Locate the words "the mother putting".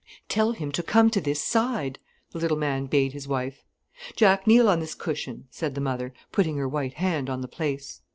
5.75-6.57